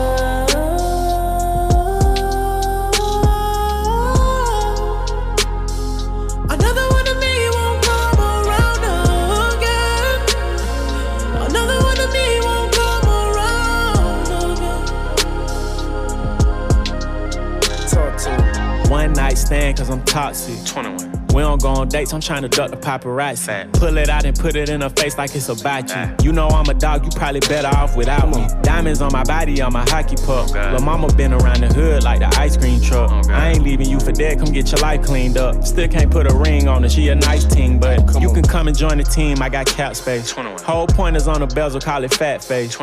One 19.52 19.74
cause 19.76 19.90
I'm 19.90 20.02
toxic. 20.04 20.64
21. 20.64 21.11
We 21.34 21.40
don't 21.40 21.62
go 21.62 21.68
on 21.68 21.88
dates, 21.88 22.12
I'm 22.12 22.20
trying 22.20 22.42
to 22.42 22.48
duck 22.48 22.70
the 22.70 22.76
paparazzi. 22.76 23.72
Pull 23.72 23.96
it 23.96 24.08
out 24.10 24.24
and 24.24 24.38
put 24.38 24.54
it 24.54 24.68
in 24.68 24.82
her 24.82 24.90
face 24.90 25.16
like 25.16 25.34
it's 25.34 25.48
a 25.48 25.54
bachi. 25.54 26.22
You 26.22 26.32
know 26.32 26.48
I'm 26.48 26.68
a 26.68 26.74
dog, 26.74 27.04
you 27.04 27.10
probably 27.10 27.40
better 27.40 27.68
off 27.68 27.96
without 27.96 28.28
me. 28.28 28.46
Diamonds 28.62 29.00
on 29.00 29.12
my 29.12 29.24
body, 29.24 29.62
on 29.62 29.72
my 29.72 29.88
hockey 29.88 30.16
puck. 30.26 30.50
Lil' 30.50 30.80
mama 30.80 31.12
been 31.14 31.32
around 31.32 31.60
the 31.60 31.68
hood 31.68 32.02
like 32.04 32.20
the 32.20 32.28
ice 32.38 32.56
cream 32.56 32.80
truck. 32.80 33.10
I 33.30 33.50
ain't 33.52 33.62
leaving 33.62 33.88
you 33.88 33.98
for 33.98 34.12
dead, 34.12 34.38
come 34.38 34.52
get 34.52 34.70
your 34.70 34.80
life 34.80 35.02
cleaned 35.02 35.38
up. 35.38 35.64
Still 35.64 35.88
can't 35.88 36.10
put 36.10 36.30
a 36.30 36.34
ring 36.34 36.68
on 36.68 36.82
her, 36.82 36.88
she 36.88 37.08
a 37.08 37.14
nice 37.14 37.44
team, 37.44 37.78
but 37.78 38.20
you 38.20 38.32
can 38.32 38.42
come 38.42 38.68
and 38.68 38.76
join 38.76 38.98
the 38.98 39.04
team, 39.04 39.40
I 39.40 39.48
got 39.48 39.66
cap 39.66 39.96
space. 39.96 40.30
Whole 40.30 40.86
point 40.86 41.16
is 41.16 41.28
on 41.28 41.40
the 41.40 41.46
bezel, 41.46 41.80
call 41.80 42.04
it 42.04 42.12
fat 42.12 42.44
face. 42.44 42.76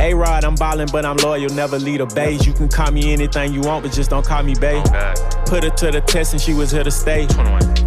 A-Rod, 0.00 0.44
I'm 0.44 0.56
ballin', 0.56 0.88
but 0.90 1.04
I'm 1.06 1.16
loyal, 1.18 1.48
never 1.50 1.78
lead 1.78 2.00
a 2.00 2.06
beige. 2.06 2.44
You 2.46 2.52
can 2.52 2.68
call 2.68 2.90
me 2.90 3.12
anything 3.12 3.54
you 3.54 3.60
want, 3.60 3.84
but 3.84 3.92
just 3.92 4.10
don't 4.10 4.26
call 4.26 4.42
me 4.42 4.54
babe. 4.54 4.84
Put 5.46 5.62
her 5.62 5.70
to 5.70 5.90
the 5.92 6.02
test 6.04 6.32
and 6.32 6.42
she 6.42 6.52
was 6.52 6.72
here 6.72 6.82
to 6.82 6.90
stay. 6.90 7.28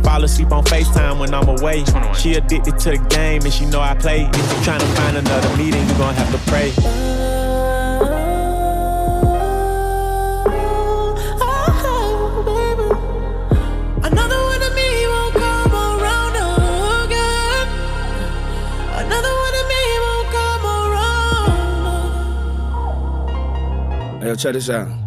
Fall 0.07 0.23
asleep 0.23 0.53
on 0.53 0.63
FaceTime 0.63 1.19
when 1.19 1.33
I'm 1.33 1.49
away. 1.49 1.83
She 2.17 2.35
addicted 2.35 2.79
to 2.79 2.91
the 2.91 2.97
game 3.09 3.41
and 3.41 3.51
she 3.51 3.65
know 3.65 3.81
I 3.81 3.93
play. 3.93 4.21
If 4.21 4.37
you 4.37 4.59
tryna 4.63 4.87
find 4.95 5.17
another 5.17 5.57
meeting, 5.57 5.85
you 5.85 5.95
gon' 5.97 6.15
have 6.15 6.31
to 6.31 6.37
pray. 6.49 6.71
Another 14.01 14.39
one 14.51 14.61
of 14.63 14.73
me 14.73 15.07
won't 15.11 15.33
come 15.35 15.73
around 15.73 16.35
again. 17.03 17.67
Another 19.03 19.33
one 19.45 19.55
of 19.59 19.67
me 19.73 19.83
won't 20.05 20.29
come 20.31 20.63
around. 20.87 21.81
Hey, 24.21 24.27
yo, 24.29 24.35
check 24.35 24.53
this 24.53 24.69
out. 24.69 25.06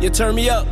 Yeah, 0.00 0.10
turn 0.10 0.34
me 0.34 0.50
up. 0.50 0.66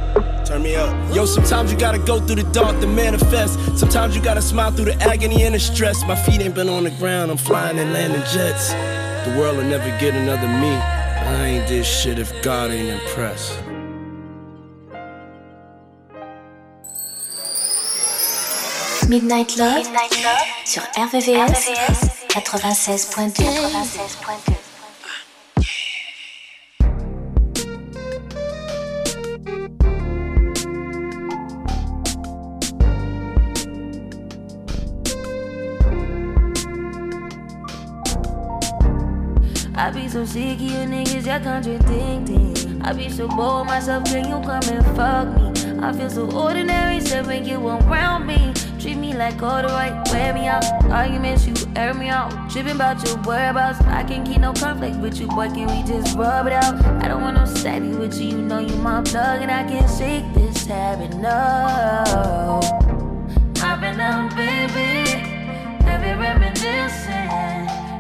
Turn 0.44 0.62
me 0.62 0.76
up. 0.76 1.14
Yo, 1.14 1.24
sometimes 1.24 1.72
you 1.72 1.78
gotta 1.78 1.98
go 1.98 2.20
through 2.20 2.36
the 2.36 2.50
dark 2.52 2.78
to 2.80 2.86
manifest. 2.86 3.58
Sometimes 3.78 4.14
you 4.14 4.22
gotta 4.22 4.42
smile 4.42 4.70
through 4.70 4.86
the 4.86 4.96
agony 5.02 5.44
and 5.44 5.54
the 5.54 5.58
stress. 5.58 6.04
My 6.04 6.14
feet 6.14 6.42
ain't 6.42 6.54
been 6.54 6.68
on 6.68 6.84
the 6.84 6.90
ground, 6.90 7.30
I'm 7.30 7.38
flying 7.38 7.78
and 7.78 7.92
landing 7.94 8.22
jets. 8.32 8.72
The 9.26 9.34
world 9.38 9.56
will 9.56 9.64
never 9.64 9.88
get 9.98 10.14
another 10.14 10.46
me. 10.46 10.68
I 10.72 11.46
ain't 11.46 11.68
this 11.68 11.86
shit 11.86 12.18
if 12.18 12.30
God 12.42 12.70
ain't 12.70 13.00
impressed. 13.00 13.58
Midnight 19.08 19.56
Love, 19.56 19.84
Midnight 19.84 20.22
Love 20.22 20.46
sur 20.64 20.82
RVVS, 20.96 21.68
96.2. 22.28 23.44
96.2. 23.44 24.63
I 39.84 39.90
be 39.90 40.08
so 40.08 40.24
sick 40.24 40.54
of 40.54 40.62
you 40.62 40.70
niggas, 40.88 41.26
y'all 41.26 41.40
contradicting. 41.40 42.80
I 42.80 42.94
be 42.94 43.10
so 43.10 43.28
bored 43.28 43.66
myself, 43.66 44.06
can 44.06 44.24
you 44.24 44.40
come 44.40 44.62
and 44.72 44.96
fuck 44.96 45.28
me? 45.36 45.78
I 45.78 45.92
feel 45.92 46.08
so 46.08 46.30
ordinary, 46.32 47.00
when 47.26 47.44
you 47.44 47.58
around 47.68 48.24
me. 48.24 48.54
Treat 48.80 48.96
me 48.96 49.12
like 49.12 49.42
all 49.42 49.60
the 49.60 49.68
right, 49.68 49.92
wear 50.10 50.32
me 50.32 50.46
out. 50.46 50.64
Arguments, 50.84 51.46
you 51.46 51.54
air 51.76 51.92
me 51.92 52.08
out. 52.08 52.32
Tripping 52.50 52.76
about 52.76 53.06
your 53.06 53.18
whereabouts. 53.24 53.78
I 53.82 54.04
can't 54.04 54.26
keep 54.26 54.40
no 54.40 54.54
conflict 54.54 54.96
with 54.96 55.20
you, 55.20 55.26
boy. 55.26 55.48
Can 55.48 55.66
we 55.66 55.86
just 55.86 56.16
rub 56.16 56.46
it 56.46 56.54
out? 56.54 56.82
I 57.04 57.08
don't 57.08 57.20
want 57.20 57.36
no 57.36 57.44
savvy 57.44 57.88
with 57.88 58.18
you, 58.18 58.38
you 58.38 58.38
know 58.38 58.60
you 58.60 58.76
my 58.76 59.02
plug, 59.02 59.42
and 59.42 59.50
I 59.50 59.64
can't 59.64 59.90
shake 59.98 60.24
this 60.32 60.64
habit, 60.64 61.14
no. 61.18 62.58
I've 63.62 63.82
been 63.82 64.00
out, 64.00 64.34
baby. 64.34 65.10
Heavy 65.84 66.18
reminiscing. 66.18 67.28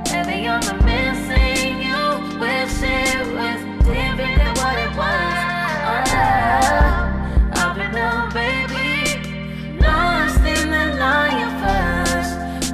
Heavy 0.08 0.46
on 0.46 0.62
the 0.62 0.82
missing. 0.82 1.13
You 2.34 2.40
wish 2.40 2.82
it 2.82 3.26
was 3.32 3.60
different 3.86 4.18
than 4.18 4.54
what 4.58 4.76
it 4.76 4.90
was. 4.98 5.38
Oh, 5.86 6.02
up 7.62 7.76
and 7.78 7.94
down, 7.94 8.32
baby. 8.32 9.78
Lost 9.78 10.40
in 10.40 10.68
the 10.68 10.96
lion. 10.98 11.50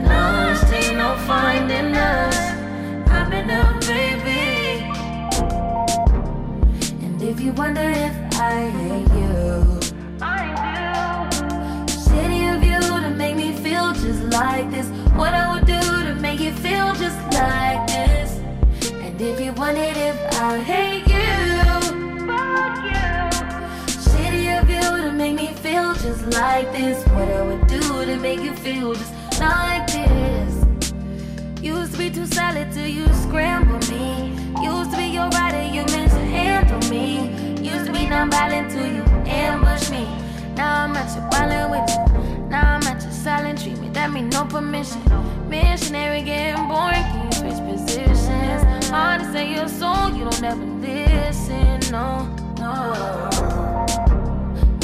Lost, 0.08 0.72
ain't 0.72 0.96
no 0.96 1.14
finding 1.26 1.94
us. 1.94 2.38
Up 3.11 3.30
and 3.34 3.48
down, 3.48 3.80
baby. 3.80 4.88
And 7.04 7.22
if 7.22 7.38
you 7.38 7.52
wonder 7.52 7.82
if 7.82 8.16
I 8.40 8.70
hate 8.70 9.12
you, 9.12 9.78
I 10.22 10.54
do. 11.36 11.92
City 11.92 12.46
of 12.46 12.64
you 12.64 12.80
to 12.80 13.11
make 13.11 13.36
me 13.36 13.52
feel 13.52 13.92
just 13.92 14.22
like 14.32 14.70
this. 14.70 14.86
What 15.14 15.34
I 15.34 15.52
would 15.52 15.66
do 15.66 15.80
to 15.80 16.14
make 16.14 16.40
you 16.40 16.52
feel 16.52 16.94
just 16.94 17.18
like 17.34 17.86
this. 17.88 17.89
And 19.20 19.28
if 19.28 19.38
you 19.38 19.52
wondered 19.52 19.98
if 19.98 20.16
I 20.40 20.58
hate 20.60 21.06
you, 21.06 22.26
fuck 22.26 22.80
you. 22.88 23.92
City 24.00 24.48
of 24.48 24.70
you 24.70 24.80
to 24.80 25.12
make 25.12 25.34
me 25.34 25.48
feel 25.48 25.92
just 25.92 26.26
like 26.28 26.72
this. 26.72 27.04
What 27.08 27.28
I 27.28 27.42
would 27.42 27.66
do 27.66 27.80
to 28.06 28.16
make 28.16 28.40
you 28.40 28.54
feel 28.54 28.94
just 28.94 29.12
like 29.38 29.86
this. 29.88 30.64
Used 31.60 31.92
to 31.92 31.98
be 31.98 32.08
too 32.08 32.24
solid 32.24 32.72
till 32.72 32.86
you 32.86 33.06
scramble 33.12 33.78
me. 33.90 34.32
Used 34.62 34.90
to 34.92 34.96
be 34.96 35.08
your 35.08 35.28
rider, 35.28 35.64
you 35.70 35.82
mishandle 35.82 36.88
me. 36.88 37.28
Used 37.62 37.84
to 37.88 37.92
be 37.92 38.06
non-violent 38.06 38.70
till 38.70 38.86
you 38.86 39.02
ambush 39.26 39.90
me. 39.90 40.08
Now 40.56 40.84
I'm 40.84 40.96
at 40.96 41.14
your 41.14 41.28
violent 41.30 41.70
with 41.72 41.90
you. 41.90 42.46
Now 42.48 42.76
I'm 42.76 42.82
at 42.84 43.02
your 43.02 43.12
silent 43.12 43.60
treatment. 43.60 43.92
That 43.92 44.10
mean 44.12 44.30
no 44.30 44.46
permission. 44.46 45.02
Missionary 45.46 46.22
getting 46.22 46.68
boring, 46.68 47.04
Hard 48.91 49.20
to 49.20 49.32
say 49.32 49.55
your 49.55 49.68
soul, 49.68 50.11
you 50.11 50.24
don't 50.24 50.43
ever 50.43 50.64
listen. 50.64 51.80
No, 51.93 52.26
no. 52.59 53.28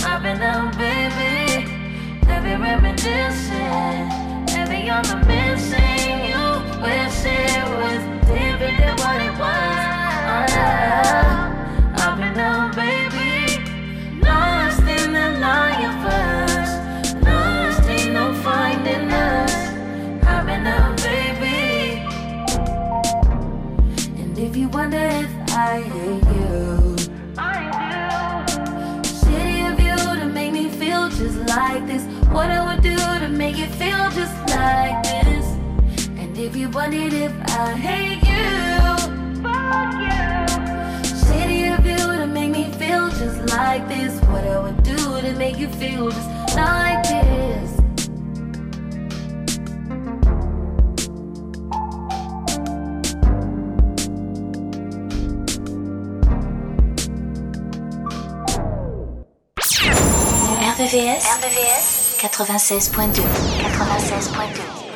I've 0.04 0.22
been 0.22 0.38
down, 0.38 0.70
baby. 0.78 1.68
Heavy 2.26 2.62
reminiscing. 2.62 4.26
On 4.88 5.02
the 5.02 5.16
missing. 5.26 6.26
You 6.30 6.44
wish 6.80 7.24
it 7.24 7.64
was 7.76 8.02
different 8.24 8.78
than 8.78 8.96
what 9.02 9.20
it 9.20 9.32
was. 9.36 10.52
I've 12.00 12.16
been 12.16 12.34
down, 12.34 12.70
baby. 12.72 13.05
I 25.58 25.80
hate 25.80 26.22
you, 26.36 26.96
I 27.38 28.52
do. 28.52 29.08
City 29.08 29.62
of 29.62 29.80
you 29.80 29.96
to 30.20 30.26
make 30.26 30.52
me 30.52 30.68
feel 30.68 31.08
just 31.08 31.38
like 31.48 31.86
this. 31.86 32.02
What 32.28 32.50
I 32.50 32.62
would 32.66 32.82
do 32.82 32.94
to 32.94 33.28
make 33.30 33.56
you 33.56 33.64
feel 33.64 34.10
just 34.10 34.36
like 34.50 35.02
this. 35.02 35.46
And 36.20 36.36
if 36.36 36.54
you 36.54 36.68
if 36.68 37.32
I 37.56 37.72
hate 37.72 38.22
you, 38.32 39.42
fuck 39.42 39.94
you. 40.04 41.06
City 41.24 41.68
of 41.68 41.86
you 41.86 41.96
to 41.96 42.26
make 42.26 42.50
me 42.50 42.70
feel 42.72 43.08
just 43.08 43.48
like 43.56 43.88
this. 43.88 44.12
What 44.28 44.44
I 44.46 44.60
would 44.60 44.82
do 44.82 45.22
to 45.22 45.32
make 45.38 45.56
you 45.56 45.68
feel 45.68 46.10
just 46.10 46.28
like 46.54 47.02
this. 47.04 47.25
RVVS, 60.86 61.26
RVVS 61.42 62.22
96.2 62.22 63.18
96.2 63.18 64.86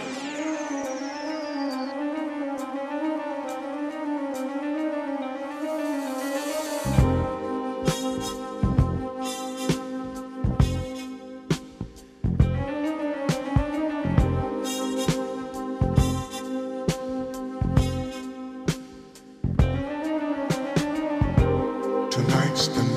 Tonight's 22.11 22.69
the 22.69 22.90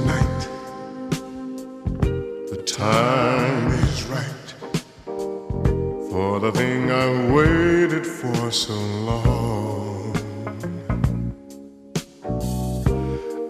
time 2.84 3.68
is 3.72 4.04
right 4.16 4.50
for 6.10 6.42
the 6.42 6.52
thing 6.52 6.92
I've 6.92 7.32
waited 7.32 8.06
for 8.06 8.52
so 8.52 8.78
long. 9.10 10.14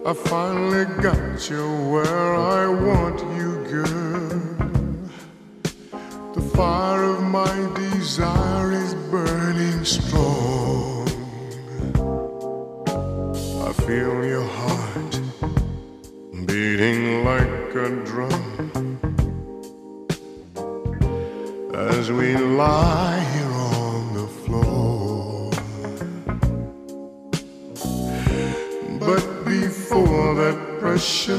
I 0.06 0.12
finally 0.12 0.84
got 1.02 1.50
you 1.50 1.66
where 1.92 2.34
I 2.60 2.62
want 2.88 3.18
you, 3.38 3.50
girl. 3.72 4.28
The 6.36 6.44
fire 6.56 7.02
of 7.14 7.22
my 7.40 7.54
desire 7.74 8.83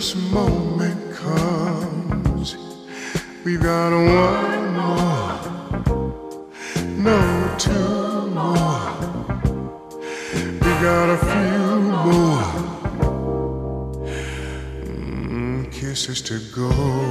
precious 0.06 0.32
moment 0.32 1.16
comes, 1.16 2.58
we've 3.44 3.62
got 3.62 3.92
one 3.92 4.74
more, 4.76 5.40
no, 6.98 7.56
two 7.58 8.28
more. 8.30 8.92
We 10.34 10.72
got 10.82 11.10
a 11.10 11.18
few 11.18 11.66
more 12.06 12.46
mm, 14.86 15.72
kisses 15.72 16.22
to 16.22 16.40
go. 16.54 17.05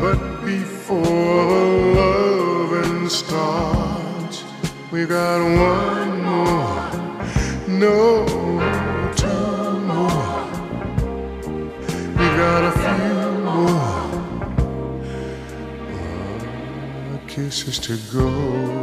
But 0.00 0.18
before 0.46 1.04
the 1.04 1.64
loving 1.94 3.08
starts, 3.10 4.44
we 4.90 5.04
got 5.04 5.40
one 5.42 6.22
more, 6.22 6.90
no, 7.68 8.24
two 9.14 9.80
more. 9.90 10.38
We 12.18 12.26
got 12.42 12.62
a 12.64 12.72
few 12.82 13.44
more 13.44 14.00
kisses 17.28 17.78
to 17.80 17.96
go. 18.10 18.79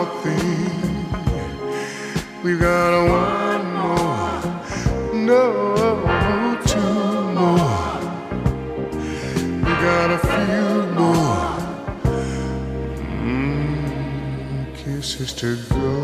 about 0.00 0.22
thee. 0.22 0.68
We 2.44 2.56
got 2.56 2.90
a 2.94 3.02
one 3.10 3.64
more, 3.82 4.42
no, 5.14 5.40
two 6.66 7.32
more. 7.40 7.84
We 9.64 9.72
got 9.88 10.08
a 10.10 10.18
few 10.30 10.70
more 11.00 11.48
mm, 13.10 14.74
kisses 14.76 15.32
to 15.34 15.56
go. 15.68 15.97